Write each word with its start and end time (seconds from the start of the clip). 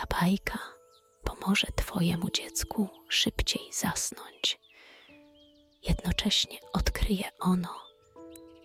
Ta 0.00 0.20
bajka 0.20 0.58
pomoże 1.24 1.66
Twojemu 1.76 2.30
dziecku 2.30 2.88
szybciej 3.08 3.62
zasnąć. 3.72 4.60
Jednocześnie 5.82 6.58
odkryje 6.72 7.24
ono, 7.40 7.80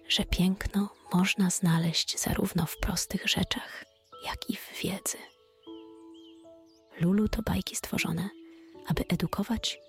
że 0.08 0.26
piękno 0.26 0.90
można 1.14 1.50
znaleźć 1.50 2.20
zarówno 2.20 2.66
w 2.66 2.78
prostych 2.78 3.28
rzeczach, 3.28 3.86
jak 4.26 4.50
i 4.50 4.56
w 4.56 4.82
wiedzy. 4.84 5.18
Lulu 7.00 7.28
to 7.30 7.42
bajki 7.42 7.76
stworzone, 7.76 8.30
aby 8.88 9.04
edukować 9.08 9.80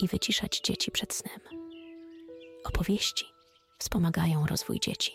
i 0.00 0.08
wyciszać 0.08 0.60
dzieci 0.60 0.90
przed 0.90 1.14
snem. 1.14 1.40
Opowieści 2.64 3.26
wspomagają 3.78 4.46
rozwój 4.46 4.80
dzieci, 4.80 5.12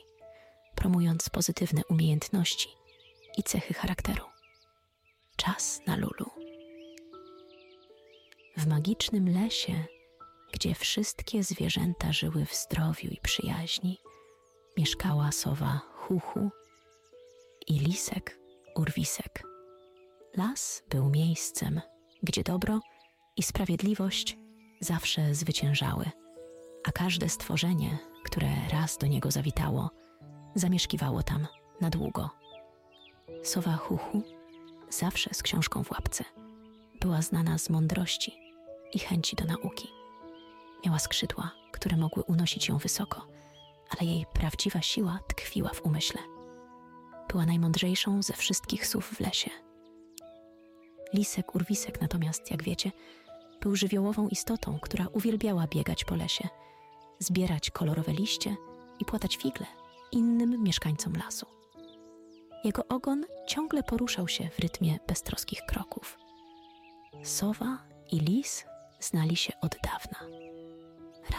promując 0.76 1.30
pozytywne 1.30 1.82
umiejętności 1.90 2.70
i 3.38 3.44
cechy 3.44 3.74
charakteru. 3.74 4.39
Czas 5.40 5.82
na 5.88 5.96
Lulu. 5.96 6.30
W 8.58 8.68
magicznym 8.68 9.34
lesie, 9.34 9.74
gdzie 10.54 10.76
wszystkie 10.76 11.44
zwierzęta 11.44 12.14
żyły 12.14 12.46
w 12.46 12.56
zdrowiu 12.56 13.10
i 13.10 13.18
przyjaźni, 13.22 13.98
mieszkała 14.78 15.32
sowa 15.32 15.82
Huchu 15.94 16.50
i 17.68 17.80
lisek 17.80 18.40
Urwisek. 18.76 19.44
Las 20.38 20.84
był 20.90 21.10
miejscem, 21.10 21.82
gdzie 22.24 22.44
dobro 22.44 22.80
i 23.38 23.44
sprawiedliwość 23.44 24.38
zawsze 24.80 25.36
zwyciężały, 25.36 26.06
a 26.84 26.92
każde 26.92 27.30
stworzenie, 27.30 27.98
które 28.26 28.50
raz 28.72 28.98
do 28.98 29.08
niego 29.08 29.32
zawitało, 29.32 29.90
zamieszkiwało 30.56 31.24
tam 31.24 31.48
na 31.82 31.90
długo. 31.90 32.30
Sowa 33.44 33.74
Huchu, 33.74 34.39
zawsze 34.90 35.34
z 35.34 35.44
książką 35.44 35.84
w 35.84 35.92
łapce, 35.92 36.24
była 37.02 37.22
znana 37.22 37.58
z 37.58 37.70
mądrości 37.70 38.34
i 38.94 39.00
chęci 39.00 39.36
do 39.36 39.46
nauki. 39.46 39.88
Miała 40.86 41.00
skrzydła, 41.00 41.52
które 41.72 41.98
mogły 41.98 42.24
unosić 42.24 42.68
ją 42.68 42.78
wysoko, 42.78 43.28
ale 43.90 44.12
jej 44.12 44.26
prawdziwa 44.34 44.82
siła 44.82 45.20
tkwiła 45.28 45.70
w 45.70 45.86
umyśle. 45.86 46.22
Była 47.30 47.46
najmądrzejszą 47.46 48.24
ze 48.24 48.34
wszystkich 48.34 48.88
słów 48.88 49.06
w 49.06 49.20
lesie. 49.20 49.50
Lisek 51.14 51.56
Urwisek 51.56 52.02
natomiast, 52.02 52.52
jak 52.52 52.64
wiecie, 52.64 52.92
był 53.62 53.76
żywiołową 53.76 54.28
istotą, 54.28 54.80
która 54.80 55.08
uwielbiała 55.08 55.68
biegać 55.68 56.06
po 56.06 56.16
lesie, 56.16 56.48
zbierać 57.20 57.72
kolorowe 57.72 58.14
liście 58.14 58.56
i 59.00 59.06
płatać 59.06 59.38
figle 59.38 59.66
innym 60.12 60.64
mieszkańcom 60.64 61.14
lasu. 61.14 61.59
Jego 62.64 62.86
ogon 62.90 63.26
ciągle 63.48 63.84
poruszał 63.84 64.28
się 64.28 64.50
w 64.50 64.60
rytmie 64.60 65.00
beztroskich 65.08 65.62
kroków. 65.68 66.18
Sowa 67.24 67.78
i 68.12 68.20
lis 68.20 68.66
znali 69.00 69.36
się 69.36 69.54
od 69.62 69.76
dawna. 69.84 70.38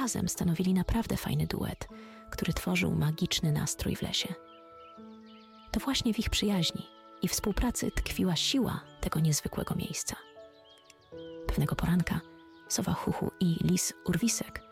Razem 0.00 0.28
stanowili 0.28 0.74
naprawdę 0.74 1.16
fajny 1.16 1.46
duet, 1.46 1.88
który 2.30 2.52
tworzył 2.52 2.90
magiczny 2.90 3.52
nastrój 3.52 3.96
w 3.96 4.02
lesie. 4.02 4.34
To 5.72 5.80
właśnie 5.80 6.14
w 6.14 6.18
ich 6.18 6.30
przyjaźni 6.30 6.86
i 7.22 7.28
współpracy 7.28 7.90
tkwiła 7.90 8.36
siła 8.36 8.80
tego 9.00 9.20
niezwykłego 9.20 9.74
miejsca. 9.74 10.16
Pewnego 11.46 11.76
poranka 11.76 12.20
sowa 12.68 12.92
Huchu 12.92 13.30
i 13.40 13.56
lis 13.64 13.92
Urwisek 14.06 14.62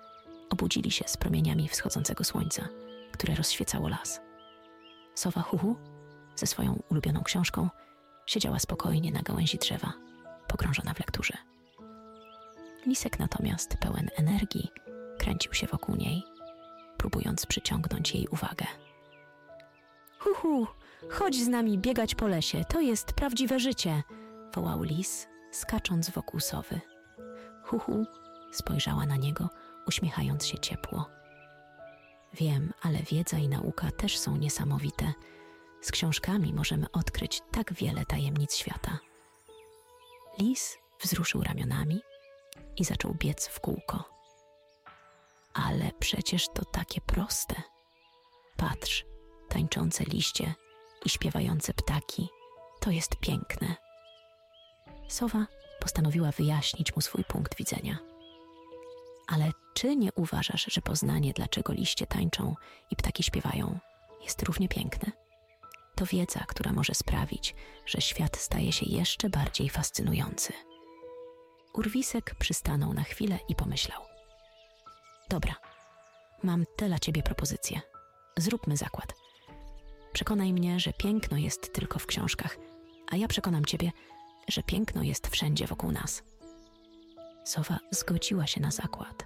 obudzili 0.50 0.90
się 0.90 1.04
z 1.08 1.16
promieniami 1.16 1.68
wschodzącego 1.68 2.24
słońca, 2.24 2.68
które 3.12 3.34
rozświecało 3.34 3.88
las. 3.88 4.20
Sowa 5.14 5.40
Huchu 5.40 5.76
ze 6.38 6.46
swoją 6.46 6.82
ulubioną 6.90 7.22
książką 7.22 7.68
siedziała 8.26 8.58
spokojnie 8.58 9.12
na 9.12 9.22
gałęzi 9.22 9.58
drzewa, 9.58 9.92
pogrążona 10.48 10.94
w 10.94 10.98
lekturze. 10.98 11.34
Lisek 12.86 13.18
natomiast, 13.18 13.76
pełen 13.76 14.08
energii, 14.16 14.68
kręcił 15.18 15.54
się 15.54 15.66
wokół 15.66 15.96
niej, 15.96 16.22
próbując 16.98 17.46
przyciągnąć 17.46 18.14
jej 18.14 18.28
uwagę. 18.28 18.66
Huhu, 20.18 20.66
chodź 21.10 21.36
z 21.36 21.48
nami 21.48 21.78
biegać 21.78 22.14
po 22.14 22.28
lesie, 22.28 22.64
to 22.64 22.80
jest 22.80 23.12
prawdziwe 23.12 23.60
życie, 23.60 24.02
wołał 24.54 24.82
lis, 24.82 25.28
skacząc 25.52 26.10
wokół 26.10 26.40
sowy. 26.40 26.80
Huhu 27.64 28.06
spojrzała 28.52 29.06
na 29.06 29.16
niego, 29.16 29.50
uśmiechając 29.86 30.46
się 30.46 30.58
ciepło. 30.58 31.10
Wiem, 32.34 32.72
ale 32.82 32.98
wiedza 32.98 33.38
i 33.38 33.48
nauka 33.48 33.90
też 33.90 34.18
są 34.18 34.36
niesamowite. 34.36 35.12
Z 35.80 35.90
książkami 35.90 36.52
możemy 36.52 36.90
odkryć 36.90 37.42
tak 37.50 37.72
wiele 37.72 38.04
tajemnic 38.04 38.56
świata. 38.56 38.98
Lis 40.38 40.78
wzruszył 41.00 41.42
ramionami 41.42 42.00
i 42.76 42.84
zaczął 42.84 43.14
biec 43.14 43.48
w 43.48 43.60
kółko. 43.60 44.04
Ale 45.54 45.90
przecież 45.98 46.46
to 46.54 46.64
takie 46.64 47.00
proste. 47.00 47.54
Patrz, 48.56 49.04
tańczące 49.48 50.04
liście 50.04 50.54
i 51.04 51.08
śpiewające 51.08 51.74
ptaki, 51.74 52.28
to 52.80 52.90
jest 52.90 53.16
piękne. 53.16 53.76
Sowa 55.08 55.46
postanowiła 55.80 56.30
wyjaśnić 56.30 56.96
mu 56.96 57.02
swój 57.02 57.24
punkt 57.24 57.56
widzenia. 57.56 57.98
Ale 59.28 59.50
czy 59.74 59.96
nie 59.96 60.12
uważasz, 60.12 60.66
że 60.68 60.80
poznanie, 60.80 61.32
dlaczego 61.32 61.72
liście 61.72 62.06
tańczą 62.06 62.54
i 62.90 62.96
ptaki 62.96 63.22
śpiewają, 63.22 63.78
jest 64.22 64.42
równie 64.42 64.68
piękne? 64.68 65.27
To 65.98 66.06
wiedza, 66.06 66.44
która 66.48 66.72
może 66.72 66.94
sprawić, 66.94 67.54
że 67.86 68.00
świat 68.00 68.36
staje 68.36 68.72
się 68.72 68.86
jeszcze 68.86 69.30
bardziej 69.30 69.68
fascynujący. 69.68 70.52
Urwisek 71.74 72.34
przystanął 72.34 72.94
na 72.94 73.02
chwilę 73.02 73.38
i 73.48 73.54
pomyślał: 73.54 74.02
Dobra, 75.28 75.54
mam 76.42 76.64
dla 76.78 76.98
ciebie 76.98 77.22
propozycję. 77.22 77.80
Zróbmy 78.36 78.76
zakład. 78.76 79.14
Przekonaj 80.12 80.52
mnie, 80.52 80.80
że 80.80 80.92
piękno 80.92 81.36
jest 81.36 81.72
tylko 81.72 81.98
w 81.98 82.06
książkach, 82.06 82.56
a 83.10 83.16
ja 83.16 83.28
przekonam 83.28 83.64
ciebie, 83.64 83.92
że 84.48 84.62
piękno 84.62 85.02
jest 85.02 85.28
wszędzie 85.28 85.66
wokół 85.66 85.92
nas. 85.92 86.22
Sowa 87.44 87.78
zgodziła 87.90 88.46
się 88.46 88.60
na 88.60 88.70
zakład, 88.70 89.24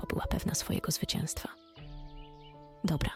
bo 0.00 0.06
była 0.06 0.26
pewna 0.26 0.54
swojego 0.54 0.92
zwycięstwa. 0.92 1.48
Dobra, 2.84 3.10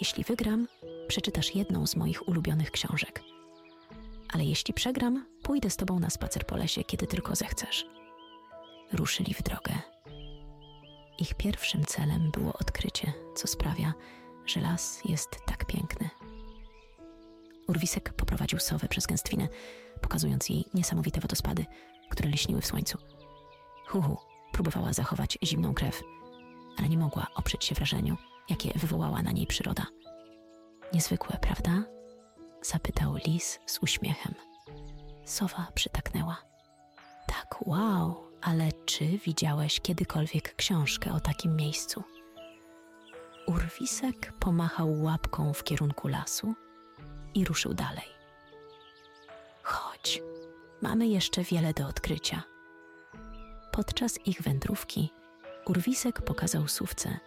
jeśli 0.00 0.24
wygram, 0.24 0.66
przeczytasz 1.06 1.54
jedną 1.54 1.86
z 1.86 1.96
moich 1.96 2.28
ulubionych 2.28 2.70
książek. 2.70 3.22
Ale 4.32 4.44
jeśli 4.44 4.74
przegram, 4.74 5.26
pójdę 5.42 5.70
z 5.70 5.76
tobą 5.76 5.98
na 5.98 6.10
spacer 6.10 6.46
po 6.46 6.56
lesie, 6.56 6.84
kiedy 6.84 7.06
tylko 7.06 7.36
zechcesz. 7.36 7.86
Ruszyli 8.92 9.34
w 9.34 9.42
drogę. 9.42 9.74
Ich 11.18 11.34
pierwszym 11.34 11.84
celem 11.84 12.30
było 12.30 12.52
odkrycie, 12.52 13.12
co 13.34 13.46
sprawia, 13.46 13.94
że 14.46 14.60
las 14.60 15.00
jest 15.04 15.30
tak 15.46 15.64
piękny. 15.66 16.10
Urwisek 17.68 18.12
poprowadził 18.12 18.58
sowę 18.58 18.88
przez 18.88 19.06
gęstwinę, 19.06 19.48
pokazując 20.00 20.48
jej 20.48 20.64
niesamowite 20.74 21.20
wodospady, 21.20 21.64
które 22.10 22.28
liśniły 22.28 22.60
w 22.60 22.66
słońcu. 22.66 22.98
Huhu 23.86 24.16
próbowała 24.52 24.92
zachować 24.92 25.38
zimną 25.42 25.74
krew, 25.74 26.02
ale 26.78 26.88
nie 26.88 26.98
mogła 26.98 27.26
oprzeć 27.34 27.64
się 27.64 27.74
wrażeniu, 27.74 28.16
jakie 28.48 28.78
wywołała 28.78 29.22
na 29.22 29.32
niej 29.32 29.46
przyroda. 29.46 29.86
Niezwykłe, 30.94 31.38
prawda? 31.40 31.82
zapytał 32.62 33.16
lis 33.26 33.58
z 33.66 33.78
uśmiechem. 33.78 34.34
Sowa 35.24 35.68
przytaknęła. 35.74 36.42
Tak, 37.26 37.66
wow, 37.66 38.30
ale 38.42 38.72
czy 38.72 39.18
widziałeś 39.18 39.80
kiedykolwiek 39.80 40.56
książkę 40.56 41.12
o 41.12 41.20
takim 41.20 41.56
miejscu? 41.56 42.02
Urwisek 43.46 44.32
pomachał 44.40 45.02
łapką 45.02 45.52
w 45.52 45.64
kierunku 45.64 46.08
lasu 46.08 46.54
i 47.34 47.44
ruszył 47.44 47.74
dalej. 47.74 48.08
Chodź, 49.62 50.22
mamy 50.82 51.06
jeszcze 51.08 51.42
wiele 51.42 51.72
do 51.72 51.86
odkrycia. 51.86 52.42
Podczas 53.72 54.26
ich 54.26 54.42
wędrówki 54.42 55.10
Urwisek 55.66 56.22
pokazał 56.22 56.68
sówce, 56.68 57.18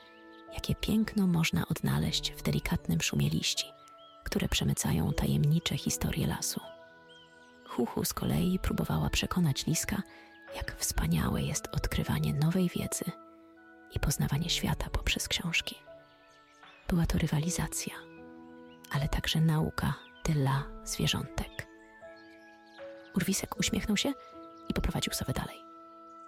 jakie 0.54 0.76
piękno 0.76 1.28
można 1.28 1.68
odnaleźć 1.68 2.32
w 2.32 2.42
delikatnym 2.42 3.02
szumie 3.02 3.30
liści, 3.30 3.66
które 4.24 4.50
przemycają 4.50 5.14
tajemnicze 5.14 5.78
historie 5.78 6.28
lasu. 6.28 6.62
Huchu 7.68 8.06
z 8.06 8.14
kolei 8.14 8.60
próbowała 8.60 9.10
przekonać 9.10 9.66
Liska, 9.66 10.02
jak 10.56 10.76
wspaniałe 10.76 11.42
jest 11.42 11.68
odkrywanie 11.72 12.34
nowej 12.34 12.70
wiedzy 12.70 13.06
i 13.96 14.00
poznawanie 14.00 14.50
świata 14.50 14.90
poprzez 14.90 15.28
książki. 15.28 15.76
Była 16.88 17.06
to 17.06 17.18
rywalizacja, 17.18 17.94
ale 18.92 19.10
także 19.10 19.42
nauka 19.42 19.94
dla 20.24 20.64
zwierzątek. 20.84 21.68
Urwisek 23.16 23.60
uśmiechnął 23.60 23.98
się 23.98 24.14
i 24.70 24.74
poprowadził 24.74 25.14
sobie 25.14 25.34
dalej. 25.34 25.58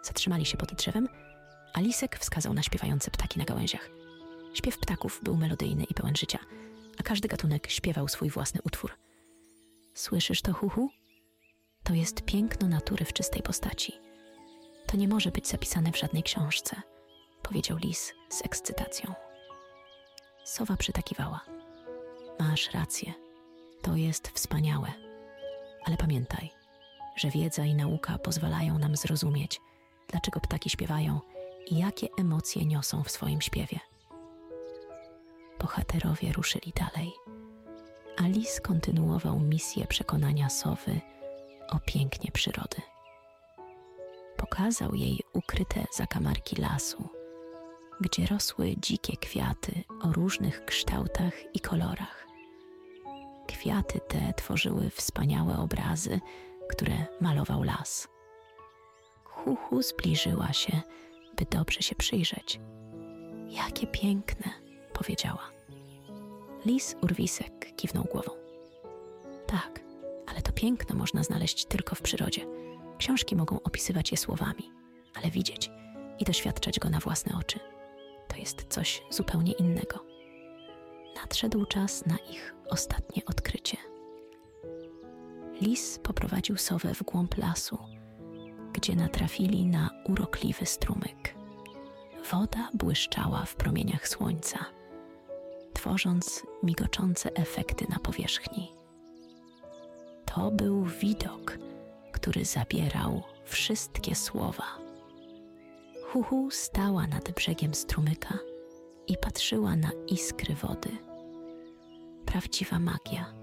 Zatrzymali 0.01 0.45
się 0.45 0.57
pod 0.57 0.74
drzewem, 0.74 1.07
a 1.74 1.81
Lisek 1.81 2.19
wskazał 2.19 2.54
na 2.54 2.63
śpiewające 2.63 3.12
ptaki 3.12 3.39
na 3.39 3.45
gałęziach. 3.45 3.89
Śpiew 4.54 4.78
ptaków 4.78 5.19
był 5.24 5.38
melodyjny 5.38 5.84
i 5.84 5.94
pełen 5.94 6.16
życia, 6.16 6.40
a 7.00 7.04
każdy 7.04 7.28
gatunek 7.28 7.72
śpiewał 7.72 8.07
swój 8.07 8.30
własny 8.30 8.62
utwór. 8.63 8.92
Słyszysz 9.94 10.42
to, 10.42 10.54
Huhu? 10.54 10.90
To 11.84 11.94
jest 11.94 12.22
piękno 12.25 12.68
natury 12.68 13.06
w 13.06 13.13
czystej 13.13 13.42
postaci. 13.42 13.94
To 14.88 14.98
nie 14.98 15.07
może 15.07 15.31
być 15.31 15.48
zapisane 15.48 15.92
w 15.92 15.98
żadnej 15.98 16.24
książce, 16.24 16.81
powiedział 17.42 17.78
lis 17.78 18.13
z 18.30 18.46
ekscytacją. 18.46 19.13
Sowa 20.44 20.78
przytakiwała. 20.78 21.46
Masz 22.40 22.74
rację, 22.74 23.13
to 23.81 23.96
jest 23.96 24.28
wspaniałe. 24.28 24.94
Ale 25.86 25.98
pamiętaj, 25.98 26.50
że 27.16 27.30
wiedza 27.30 27.66
i 27.66 27.75
nauka 27.75 28.18
pozwalają 28.18 28.80
nam 28.80 28.96
zrozumieć, 28.96 29.62
dlaczego 30.07 30.40
ptaki 30.40 30.69
śpiewają 30.69 31.19
i 31.68 31.78
jakie 31.78 32.07
emocje 32.18 32.66
niosą 32.66 33.04
w 33.04 33.12
swoim 33.12 33.42
śpiewie. 33.42 33.80
Bohaterowie 35.60 36.32
ruszyli 36.34 36.74
dalej. 36.76 37.14
Alice 38.18 38.62
kontynuował 38.62 39.40
misję 39.40 39.88
przekonania 39.88 40.50
sowy 40.50 41.02
o 41.70 41.80
pięknie 41.86 42.32
przyrody. 42.32 42.82
Pokazał 44.38 44.96
jej 44.96 45.20
ukryte 45.34 45.86
zakamarki 45.94 46.56
lasu, 46.56 47.10
gdzie 48.02 48.26
rosły 48.26 48.76
dzikie 48.78 49.18
kwiaty 49.18 49.84
o 50.02 50.12
różnych 50.14 50.66
kształtach 50.66 51.34
i 51.56 51.60
kolorach. 51.60 52.28
Kwiaty 53.48 54.00
te 54.08 54.34
tworzyły 54.34 54.90
wspaniałe 54.90 55.58
obrazy, 55.58 56.20
które 56.70 57.06
malował 57.22 57.64
las. 57.64 58.08
Huhu 59.24 59.82
zbliżyła 59.82 60.54
się, 60.54 60.82
by 61.38 61.46
dobrze 61.46 61.82
się 61.82 61.96
przyjrzeć. 61.96 62.60
Jakie 63.50 63.88
piękne, 63.88 64.52
powiedziała. 65.00 65.51
Lis 66.66 66.96
Urwisek 67.01 67.75
kiwnął 67.75 68.04
głową. 68.04 68.31
Tak, 69.48 69.80
ale 70.28 70.42
to 70.42 70.51
piękno 70.51 70.96
można 70.96 71.24
znaleźć 71.24 71.66
tylko 71.66 71.96
w 71.96 72.01
przyrodzie. 72.01 72.46
Książki 72.98 73.36
mogą 73.36 73.62
opisywać 73.63 74.12
je 74.12 74.18
słowami, 74.18 74.72
ale 75.16 75.31
widzieć 75.31 75.72
i 76.19 76.25
doświadczać 76.25 76.80
go 76.80 76.90
na 76.90 77.00
własne 77.00 77.38
oczy 77.40 77.60
to 78.30 78.38
jest 78.38 78.66
coś 78.69 79.04
zupełnie 79.10 79.51
innego. 79.51 80.06
Nadszedł 81.16 81.66
czas 81.66 82.06
na 82.06 82.18
ich 82.18 82.56
ostatnie 82.69 83.25
odkrycie. 83.25 83.78
Lis 85.62 86.00
poprowadził 86.04 86.57
sowę 86.57 86.94
w 86.94 87.04
głąb 87.04 87.38
lasu, 87.38 87.78
gdzie 88.74 88.96
natrafili 88.96 89.66
na 89.66 89.90
urokliwy 90.06 90.66
strumyk. 90.66 91.36
Woda 92.31 92.69
błyszczała 92.74 93.46
w 93.46 93.56
promieniach 93.56 94.07
słońca, 94.07 94.66
tworząc 95.80 96.46
migoczące 96.64 97.34
efekty 97.34 97.86
na 97.90 98.00
powierzchni. 98.00 98.72
To 100.26 100.52
był 100.52 100.86
widok, 100.86 101.58
który 102.12 102.46
zabierał 102.46 103.24
wszystkie 103.46 104.16
słowa. 104.16 104.64
Huhu 106.04 106.52
stała 106.52 107.08
nad 107.08 107.31
brzegiem 107.31 107.76
strumyka 107.76 108.40
i 109.08 109.18
patrzyła 109.18 109.76
na 109.76 109.92
iskry 110.08 110.56
wody. 110.56 110.90
Prawdziwa 112.25 112.80
magia. 112.80 113.34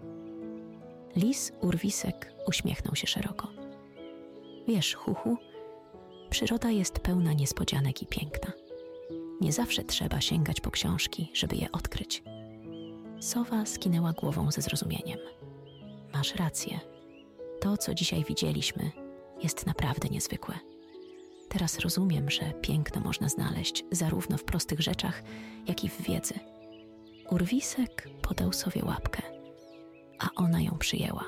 Lis 1.16 1.52
Urwisek 1.60 2.32
uśmiechnął 2.46 2.96
się 2.96 3.06
szeroko. 3.06 3.48
Wiesz, 4.68 4.94
Huhu, 4.94 5.36
przyroda 6.30 6.70
jest 6.70 6.98
pełna 6.98 7.32
niespodzianek 7.32 8.02
i 8.02 8.06
piękna. 8.06 8.65
Nie 9.40 9.52
zawsze 9.52 9.84
trzeba 9.84 10.20
sięgać 10.20 10.60
po 10.60 10.70
książki, 10.70 11.30
żeby 11.34 11.56
je 11.56 11.72
odkryć. 11.72 12.22
Sowa 13.20 13.66
skinęła 13.66 14.12
głową 14.12 14.50
ze 14.50 14.62
zrozumieniem. 14.62 15.18
Masz 16.12 16.34
rację. 16.34 16.80
To, 17.60 17.76
co 17.76 17.94
dzisiaj 17.94 18.24
widzieliśmy, 18.24 18.90
jest 19.42 19.66
naprawdę 19.66 20.08
niezwykłe. 20.08 20.54
Teraz 21.48 21.78
rozumiem, 21.78 22.30
że 22.30 22.52
piękno 22.52 23.00
można 23.00 23.28
znaleźć 23.28 23.84
zarówno 23.92 24.38
w 24.38 24.44
prostych 24.44 24.80
rzeczach, 24.80 25.22
jak 25.66 25.84
i 25.84 25.88
w 25.88 26.02
wiedzy. 26.02 26.34
Urwisek 27.30 28.08
podał 28.22 28.52
sobie 28.52 28.84
łapkę, 28.84 29.22
a 30.18 30.28
ona 30.36 30.60
ją 30.60 30.78
przyjęła. 30.78 31.24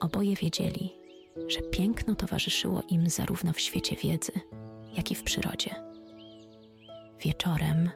Oboje 0.00 0.36
wiedzieli, 0.36 0.92
że 1.48 1.60
piękno 1.60 2.14
towarzyszyło 2.14 2.82
im 2.88 3.10
zarówno 3.10 3.52
w 3.52 3.60
świecie 3.60 3.96
wiedzy, 3.96 4.32
jak 4.96 5.10
i 5.10 5.14
w 5.14 5.22
przyrodzie. 5.22 5.74
Wieczorem 7.20 7.90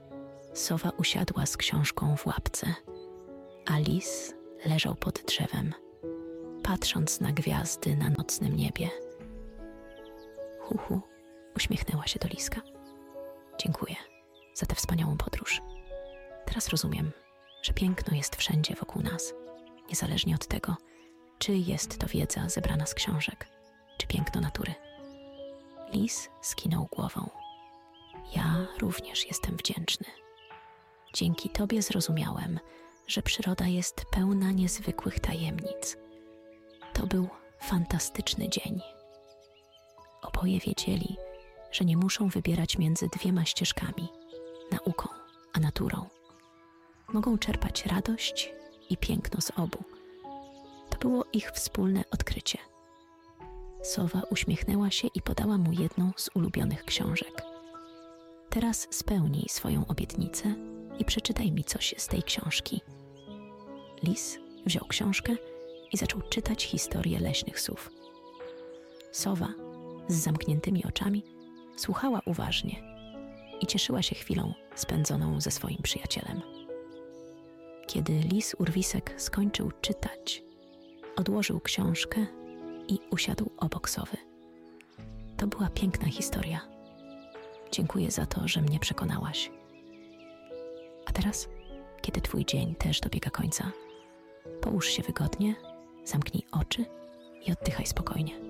sowa 0.54 0.90
usiadła 0.90 1.46
z 1.46 1.56
książką 1.56 2.16
w 2.16 2.26
łapce, 2.26 2.74
a 3.66 3.78
lis 3.78 4.34
leżał 4.66 4.94
pod 4.94 5.22
drzewem, 5.26 5.74
patrząc 6.62 7.20
na 7.20 7.32
gwiazdy 7.32 7.96
na 7.96 8.10
nocnym 8.10 8.56
niebie. 8.56 8.90
Huhu 10.60 11.00
uśmiechnęła 11.56 12.06
się 12.06 12.18
do 12.18 12.28
liska. 12.28 12.60
Dziękuję 13.58 13.96
za 14.54 14.66
tę 14.66 14.74
wspaniałą 14.74 15.16
podróż. 15.16 15.62
Teraz 16.46 16.68
rozumiem, 16.68 17.12
że 17.62 17.72
piękno 17.72 18.16
jest 18.16 18.36
wszędzie 18.36 18.74
wokół 18.74 19.02
nas, 19.02 19.34
niezależnie 19.88 20.34
od 20.34 20.46
tego, 20.46 20.76
czy 21.38 21.56
jest 21.56 21.98
to 21.98 22.06
wiedza 22.06 22.48
zebrana 22.48 22.86
z 22.86 22.94
książek, 22.94 23.46
czy 23.98 24.06
piękno 24.06 24.40
natury. 24.40 24.74
Lis 25.92 26.28
skinął 26.42 26.88
głową. 26.90 27.39
Ja 28.36 28.66
również 28.78 29.26
jestem 29.26 29.56
wdzięczny. 29.56 30.06
Dzięki 31.14 31.50
Tobie 31.50 31.82
zrozumiałem, 31.82 32.60
że 33.06 33.22
przyroda 33.22 33.66
jest 33.66 34.04
pełna 34.10 34.50
niezwykłych 34.50 35.20
tajemnic. 35.20 35.96
To 36.92 37.06
był 37.06 37.28
fantastyczny 37.60 38.48
dzień. 38.48 38.80
Oboje 40.22 40.58
wiedzieli, 40.58 41.16
że 41.72 41.84
nie 41.84 41.96
muszą 41.96 42.28
wybierać 42.28 42.78
między 42.78 43.08
dwiema 43.08 43.44
ścieżkami 43.44 44.08
nauką 44.72 45.08
a 45.52 45.60
naturą. 45.60 46.08
Mogą 47.12 47.38
czerpać 47.38 47.86
radość 47.86 48.52
i 48.90 48.96
piękno 48.96 49.40
z 49.40 49.50
obu. 49.50 49.78
To 50.90 50.98
było 50.98 51.24
ich 51.32 51.50
wspólne 51.50 52.04
odkrycie. 52.10 52.58
Sowa 53.82 54.22
uśmiechnęła 54.30 54.90
się 54.90 55.08
i 55.14 55.22
podała 55.22 55.58
mu 55.58 55.72
jedną 55.72 56.12
z 56.16 56.30
ulubionych 56.34 56.84
książek. 56.84 57.49
Teraz 58.50 58.88
spełnij 58.90 59.46
swoją 59.48 59.86
obietnicę 59.86 60.54
i 60.98 61.04
przeczytaj 61.04 61.52
mi 61.52 61.64
coś 61.64 61.94
z 61.98 62.06
tej 62.06 62.22
książki. 62.22 62.80
Lis 64.02 64.38
wziął 64.66 64.84
książkę 64.88 65.36
i 65.92 65.96
zaczął 65.96 66.20
czytać 66.22 66.64
historię 66.64 67.20
leśnych 67.20 67.60
słów. 67.60 67.90
Sowa 69.12 69.48
z 70.08 70.14
zamkniętymi 70.14 70.84
oczami 70.84 71.24
słuchała 71.76 72.20
uważnie 72.26 72.82
i 73.60 73.66
cieszyła 73.66 74.02
się 74.02 74.14
chwilą 74.14 74.54
spędzoną 74.74 75.40
ze 75.40 75.50
swoim 75.50 75.82
przyjacielem. 75.82 76.42
Kiedy 77.86 78.12
lis 78.12 78.54
Urwisek 78.58 79.14
skończył 79.16 79.72
czytać, 79.80 80.42
odłożył 81.16 81.60
książkę 81.60 82.26
i 82.88 82.98
usiadł 83.10 83.50
obok 83.56 83.90
sowy. 83.90 84.16
To 85.36 85.46
była 85.46 85.68
piękna 85.68 86.08
historia. 86.08 86.69
Dziękuję 87.72 88.10
za 88.10 88.26
to, 88.26 88.48
że 88.48 88.62
mnie 88.62 88.78
przekonałaś. 88.78 89.50
A 91.06 91.12
teraz, 91.12 91.48
kiedy 92.02 92.20
Twój 92.20 92.44
dzień 92.44 92.74
też 92.74 93.00
dobiega 93.00 93.30
końca, 93.30 93.72
połóż 94.60 94.88
się 94.88 95.02
wygodnie, 95.02 95.54
zamknij 96.04 96.46
oczy 96.52 96.84
i 97.46 97.52
oddychaj 97.52 97.86
spokojnie. 97.86 98.40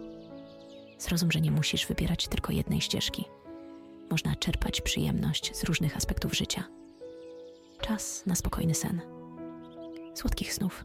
Zrozum, 0.98 1.32
że 1.32 1.40
nie 1.40 1.50
musisz 1.50 1.86
wybierać 1.86 2.28
tylko 2.28 2.52
jednej 2.52 2.80
ścieżki. 2.80 3.24
Można 4.10 4.36
czerpać 4.36 4.80
przyjemność 4.80 5.56
z 5.56 5.64
różnych 5.64 5.96
aspektów 5.96 6.34
życia. 6.34 6.64
Czas 7.80 8.26
na 8.26 8.34
spokojny 8.34 8.74
sen. 8.74 9.00
Słodkich 10.14 10.54
snów. 10.54 10.84